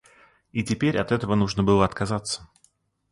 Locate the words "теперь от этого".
0.63-1.35